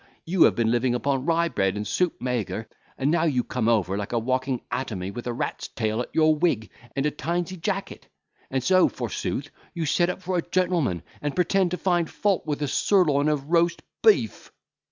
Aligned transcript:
You 0.25 0.45
have 0.45 0.55
been 0.55 0.71
living 0.71 0.95
upon 0.95 1.27
rye 1.27 1.47
bread 1.49 1.77
and 1.77 1.85
soup 1.85 2.19
maigre, 2.19 2.65
and 2.97 3.11
now 3.11 3.25
you 3.25 3.43
come 3.43 3.67
over 3.69 3.95
like 3.95 4.13
a 4.13 4.17
walking 4.17 4.61
atomy 4.71 5.11
with 5.11 5.27
a 5.27 5.31
rat's 5.31 5.67
tail 5.67 6.01
at 6.01 6.09
your 6.11 6.33
wig, 6.35 6.71
and 6.95 7.05
a 7.05 7.11
tinsey 7.11 7.55
jacket. 7.55 8.07
And 8.49 8.63
so, 8.63 8.87
forsooth, 8.87 9.51
you 9.75 9.85
set 9.85 10.09
up 10.09 10.19
for 10.23 10.37
a 10.37 10.41
gentleman, 10.49 11.03
and 11.21 11.35
pretend 11.35 11.69
to 11.69 11.77
find 11.77 12.09
fault 12.09 12.47
with 12.47 12.63
a 12.63 12.67
sirloin 12.67 13.29
of 13.29 13.51
roast 13.51 13.83
beef." 14.01 14.51